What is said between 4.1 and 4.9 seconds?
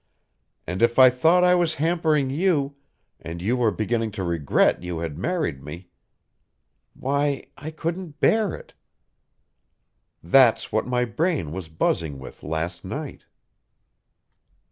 to regret